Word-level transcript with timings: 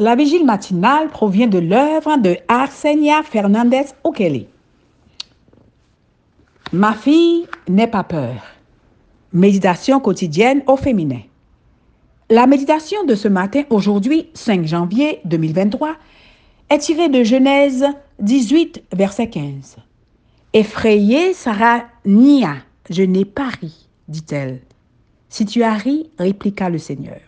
La 0.00 0.14
vigile 0.14 0.46
matinale 0.46 1.10
provient 1.10 1.46
de 1.46 1.58
l'œuvre 1.58 2.16
de 2.16 2.38
Arsenia 2.48 3.22
Fernandez 3.22 3.84
Okele. 4.02 4.46
Ma 6.72 6.94
fille 6.94 7.46
n'est 7.68 7.86
pas 7.86 8.02
peur. 8.02 8.42
Méditation 9.34 10.00
quotidienne 10.00 10.62
au 10.66 10.78
féminin. 10.78 11.20
La 12.30 12.46
méditation 12.46 13.04
de 13.04 13.14
ce 13.14 13.28
matin, 13.28 13.64
aujourd'hui, 13.68 14.30
5 14.32 14.64
janvier 14.64 15.20
2023, 15.26 15.96
est 16.70 16.78
tirée 16.78 17.10
de 17.10 17.22
Genèse 17.22 17.84
18, 18.20 18.84
verset 18.94 19.28
15. 19.28 19.76
Effrayée, 20.54 21.34
Sarah 21.34 21.84
nia. 22.06 22.54
Je 22.88 23.02
n'ai 23.02 23.26
pas 23.26 23.50
ri, 23.60 23.86
dit-elle. 24.08 24.62
Si 25.28 25.44
tu 25.44 25.62
as 25.62 25.74
ri, 25.74 26.08
répliqua 26.18 26.70
le 26.70 26.78
Seigneur. 26.78 27.20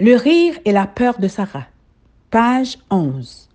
Le 0.00 0.16
rire 0.16 0.58
et 0.64 0.72
la 0.72 0.88
peur 0.88 1.20
de 1.20 1.28
Sarah. 1.28 1.66
Page 2.32 2.78
11. 2.90 3.48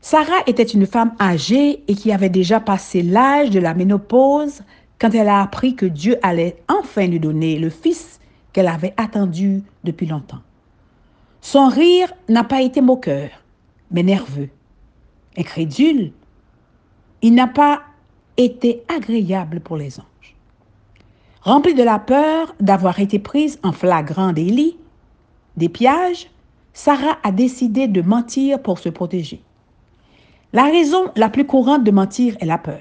Sarah 0.00 0.40
était 0.46 0.62
une 0.62 0.86
femme 0.86 1.12
âgée 1.20 1.84
et 1.86 1.94
qui 1.94 2.10
avait 2.10 2.30
déjà 2.30 2.58
passé 2.58 3.02
l'âge 3.02 3.50
de 3.50 3.60
la 3.60 3.74
ménopause 3.74 4.62
quand 4.98 5.10
elle 5.10 5.28
a 5.28 5.42
appris 5.42 5.76
que 5.76 5.84
Dieu 5.84 6.16
allait 6.22 6.56
enfin 6.68 7.06
lui 7.06 7.20
donner 7.20 7.58
le 7.58 7.68
fils 7.68 8.18
qu'elle 8.54 8.66
avait 8.66 8.94
attendu 8.96 9.62
depuis 9.84 10.06
longtemps. 10.06 10.40
Son 11.42 11.68
rire 11.68 12.14
n'a 12.30 12.44
pas 12.44 12.62
été 12.62 12.80
moqueur, 12.80 13.28
mais 13.90 14.02
nerveux. 14.02 14.48
Incrédule, 15.36 16.12
il 17.20 17.34
n'a 17.34 17.46
pas 17.46 17.82
été 18.38 18.84
agréable 18.88 19.60
pour 19.60 19.76
les 19.76 20.00
anges. 20.00 20.34
Remplie 21.42 21.74
de 21.74 21.82
la 21.82 21.98
peur 21.98 22.54
d'avoir 22.58 23.00
été 23.00 23.18
prise 23.18 23.58
en 23.62 23.72
flagrant 23.72 24.32
délit, 24.32 24.78
des 25.56 25.68
pièges, 25.68 26.30
Sarah 26.72 27.18
a 27.22 27.32
décidé 27.32 27.88
de 27.88 28.02
mentir 28.02 28.60
pour 28.60 28.78
se 28.78 28.88
protéger. 28.88 29.42
La 30.52 30.64
raison 30.64 31.10
la 31.16 31.28
plus 31.28 31.46
courante 31.46 31.84
de 31.84 31.90
mentir 31.90 32.36
est 32.40 32.46
la 32.46 32.58
peur. 32.58 32.80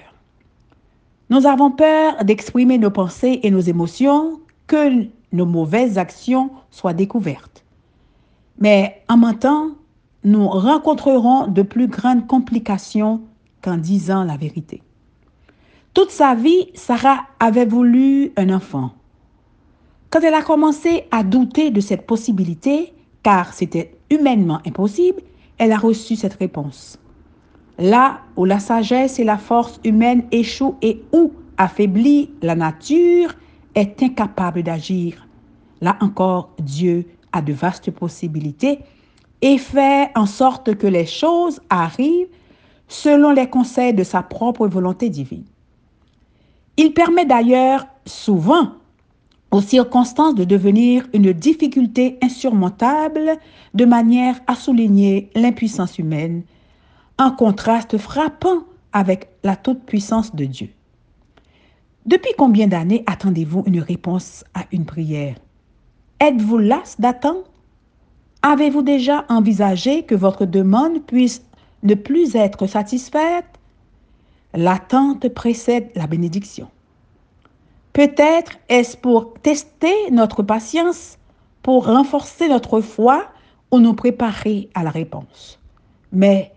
Nous 1.29 1.45
avons 1.45 1.71
peur 1.71 2.23
d'exprimer 2.23 2.77
nos 2.77 2.91
pensées 2.91 3.39
et 3.43 3.51
nos 3.51 3.61
émotions, 3.61 4.41
que 4.67 5.05
nos 5.31 5.45
mauvaises 5.45 5.97
actions 5.97 6.49
soient 6.69 6.93
découvertes. 6.93 7.63
Mais 8.59 9.01
en 9.07 9.17
mentant, 9.17 9.69
nous 10.23 10.47
rencontrerons 10.47 11.47
de 11.47 11.61
plus 11.61 11.87
grandes 11.87 12.27
complications 12.27 13.21
qu'en 13.61 13.77
disant 13.77 14.23
la 14.23 14.37
vérité. 14.37 14.83
Toute 15.93 16.11
sa 16.11 16.35
vie, 16.35 16.69
Sarah 16.73 17.25
avait 17.39 17.65
voulu 17.65 18.31
un 18.37 18.49
enfant. 18.49 18.91
Quand 20.11 20.19
elle 20.19 20.33
a 20.33 20.41
commencé 20.41 21.05
à 21.09 21.23
douter 21.23 21.71
de 21.71 21.79
cette 21.79 22.05
possibilité, 22.05 22.93
car 23.23 23.53
c'était 23.53 23.97
humainement 24.09 24.59
impossible, 24.67 25.21
elle 25.57 25.71
a 25.71 25.77
reçu 25.77 26.17
cette 26.17 26.33
réponse. 26.33 26.99
Là 27.79 28.19
où 28.35 28.43
la 28.43 28.59
sagesse 28.59 29.19
et 29.19 29.23
la 29.23 29.37
force 29.37 29.79
humaine 29.85 30.25
échouent 30.33 30.75
et 30.81 31.01
où 31.13 31.31
affaiblie 31.57 32.29
la 32.41 32.55
nature 32.55 33.33
est 33.73 34.03
incapable 34.03 34.63
d'agir, 34.63 35.25
là 35.79 35.95
encore 36.01 36.49
Dieu 36.59 37.05
a 37.31 37.41
de 37.41 37.53
vastes 37.53 37.89
possibilités 37.91 38.79
et 39.41 39.57
fait 39.57 40.11
en 40.15 40.25
sorte 40.25 40.75
que 40.75 40.87
les 40.87 41.05
choses 41.05 41.61
arrivent 41.69 42.27
selon 42.89 43.31
les 43.31 43.49
conseils 43.49 43.93
de 43.93 44.03
sa 44.03 44.21
propre 44.23 44.67
volonté 44.67 45.09
divine. 45.09 45.45
Il 46.75 46.93
permet 46.93 47.25
d'ailleurs 47.25 47.87
souvent 48.05 48.73
aux 49.51 49.61
circonstances 49.61 50.35
de 50.35 50.45
devenir 50.45 51.05
une 51.13 51.33
difficulté 51.33 52.17
insurmontable 52.21 53.37
de 53.73 53.85
manière 53.85 54.39
à 54.47 54.55
souligner 54.55 55.29
l'impuissance 55.35 55.99
humaine, 55.99 56.43
en 57.19 57.31
contraste 57.31 57.97
frappant 57.97 58.63
avec 58.93 59.29
la 59.43 59.55
toute-puissance 59.55 60.35
de 60.35 60.45
Dieu. 60.45 60.69
Depuis 62.05 62.31
combien 62.37 62.67
d'années 62.67 63.03
attendez-vous 63.05 63.63
une 63.67 63.79
réponse 63.79 64.43
à 64.53 64.65
une 64.71 64.85
prière? 64.85 65.35
Êtes-vous 66.19 66.57
las 66.57 66.95
d'attendre? 66.99 67.43
Avez-vous 68.41 68.81
déjà 68.81 69.25
envisagé 69.29 70.03
que 70.03 70.15
votre 70.15 70.45
demande 70.45 71.03
puisse 71.05 71.43
ne 71.83 71.93
plus 71.93 72.35
être 72.35 72.65
satisfaite? 72.65 73.45
L'attente 74.53 75.29
précède 75.29 75.91
la 75.95 76.07
bénédiction. 76.07 76.67
Peut-être 77.93 78.53
est-ce 78.69 78.95
pour 78.95 79.33
tester 79.41 79.93
notre 80.11 80.43
patience, 80.43 81.17
pour 81.61 81.87
renforcer 81.87 82.47
notre 82.47 82.79
foi 82.79 83.27
ou 83.71 83.79
nous 83.79 83.93
préparer 83.93 84.69
à 84.73 84.83
la 84.83 84.89
réponse. 84.89 85.59
Mais 86.11 86.53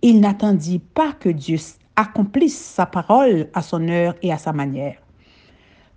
il 0.00 0.20
n'attendit 0.20 0.78
pas 0.78 1.12
que 1.12 1.28
Dieu 1.28 1.58
accomplisse 1.96 2.58
sa 2.58 2.86
parole 2.86 3.48
à 3.52 3.62
son 3.62 3.88
heure 3.88 4.14
et 4.22 4.32
à 4.32 4.38
sa 4.38 4.52
manière. 4.52 4.96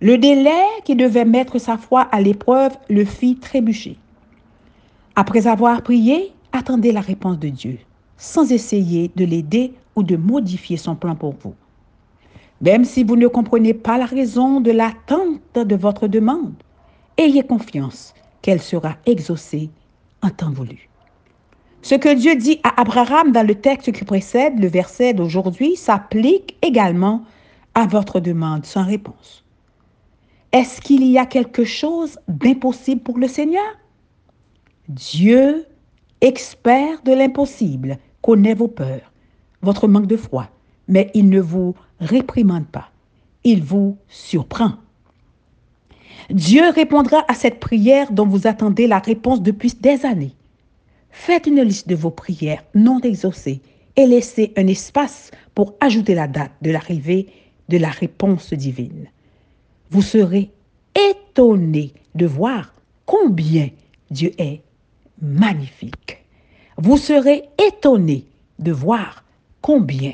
Le 0.00 0.18
délai 0.18 0.64
qui 0.84 0.96
devait 0.96 1.24
mettre 1.24 1.58
sa 1.58 1.78
foi 1.78 2.02
à 2.02 2.20
l'épreuve 2.20 2.76
le 2.90 3.04
fit 3.04 3.36
trébucher. 3.36 3.96
Après 5.14 5.46
avoir 5.46 5.82
prié, 5.82 6.32
attendez 6.52 6.90
la 6.90 7.00
réponse 7.00 7.38
de 7.38 7.48
Dieu, 7.48 7.78
sans 8.16 8.50
essayer 8.50 9.10
de 9.14 9.24
l'aider 9.24 9.72
ou 9.94 10.02
de 10.02 10.16
modifier 10.16 10.76
son 10.76 10.96
plan 10.96 11.14
pour 11.14 11.34
vous. 11.40 11.54
Même 12.62 12.84
si 12.84 13.02
vous 13.02 13.16
ne 13.16 13.26
comprenez 13.26 13.74
pas 13.74 13.98
la 13.98 14.06
raison 14.06 14.60
de 14.60 14.70
l'attente 14.70 15.40
de 15.56 15.74
votre 15.74 16.06
demande, 16.06 16.54
ayez 17.18 17.42
confiance 17.42 18.14
qu'elle 18.40 18.62
sera 18.62 18.96
exaucée 19.04 19.70
en 20.22 20.30
temps 20.30 20.52
voulu. 20.52 20.88
Ce 21.82 21.96
que 21.96 22.14
Dieu 22.14 22.36
dit 22.36 22.60
à 22.62 22.80
Abraham 22.80 23.32
dans 23.32 23.44
le 23.44 23.56
texte 23.56 23.90
qui 23.90 24.04
précède 24.04 24.60
le 24.60 24.68
verset 24.68 25.12
d'aujourd'hui 25.12 25.74
s'applique 25.74 26.56
également 26.62 27.24
à 27.74 27.88
votre 27.88 28.20
demande 28.20 28.64
sans 28.64 28.86
réponse. 28.86 29.44
Est-ce 30.52 30.80
qu'il 30.80 31.04
y 31.04 31.18
a 31.18 31.26
quelque 31.26 31.64
chose 31.64 32.20
d'impossible 32.28 33.00
pour 33.00 33.18
le 33.18 33.26
Seigneur? 33.26 33.64
Dieu, 34.88 35.66
expert 36.20 37.02
de 37.02 37.12
l'impossible, 37.12 37.98
connaît 38.20 38.54
vos 38.54 38.68
peurs, 38.68 39.12
votre 39.62 39.88
manque 39.88 40.06
de 40.06 40.16
foi, 40.16 40.48
mais 40.88 41.10
il 41.14 41.28
ne 41.28 41.40
vous 41.40 41.74
réprimande 42.00 42.66
pas. 42.66 42.90
Il 43.44 43.62
vous 43.62 43.96
surprend. 44.08 44.72
Dieu 46.30 46.68
répondra 46.70 47.24
à 47.28 47.34
cette 47.34 47.60
prière 47.60 48.12
dont 48.12 48.26
vous 48.26 48.46
attendez 48.46 48.86
la 48.86 48.98
réponse 48.98 49.42
depuis 49.42 49.74
des 49.80 50.06
années. 50.06 50.34
Faites 51.10 51.46
une 51.46 51.62
liste 51.62 51.88
de 51.88 51.94
vos 51.94 52.10
prières 52.10 52.64
non 52.74 53.00
exaucées 53.00 53.60
et 53.96 54.06
laissez 54.06 54.52
un 54.56 54.66
espace 54.66 55.30
pour 55.54 55.74
ajouter 55.80 56.14
la 56.14 56.28
date 56.28 56.52
de 56.62 56.70
l'arrivée 56.70 57.26
de 57.68 57.76
la 57.78 57.90
réponse 57.90 58.52
divine. 58.52 59.08
Vous 59.90 60.02
serez 60.02 60.50
étonné 60.94 61.92
de 62.14 62.26
voir 62.26 62.74
combien 63.04 63.68
Dieu 64.10 64.32
est 64.38 64.62
magnifique. 65.20 66.24
Vous 66.76 66.96
serez 66.96 67.44
étonné 67.58 68.26
de 68.58 68.72
voir 68.72 69.24
combien 69.60 70.12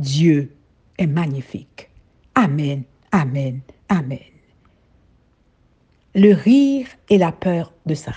Dieu 0.00 0.56
est 0.96 1.06
magnifique. 1.06 1.90
Amen, 2.34 2.84
amen, 3.12 3.60
amen. 3.90 4.18
Le 6.14 6.32
rire 6.32 6.86
et 7.10 7.18
la 7.18 7.32
peur 7.32 7.72
de 7.84 7.94
Sarah. 7.94 8.16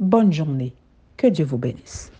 Bonne 0.00 0.32
journée. 0.32 0.72
Que 1.18 1.26
Dieu 1.26 1.44
vous 1.44 1.58
bénisse. 1.58 2.10